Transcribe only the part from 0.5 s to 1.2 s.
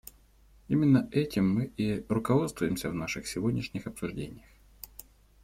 Именно